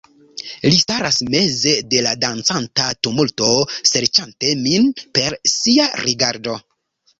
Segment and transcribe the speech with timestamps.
[0.61, 3.51] Li staras meze de la dancanta tumulto,
[3.93, 6.61] serĉante min per sia rigardo..